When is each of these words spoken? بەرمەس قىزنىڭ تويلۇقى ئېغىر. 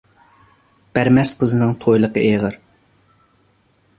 بەرمەس 0.97 1.33
قىزنىڭ 1.41 1.75
تويلۇقى 1.85 2.25
ئېغىر. 2.31 2.57